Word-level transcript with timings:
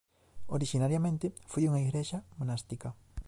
Orixinariamente 0.57 1.27
foi 1.51 1.63
unha 1.69 1.83
igrexa 1.87 2.17
monástica. 2.39 2.89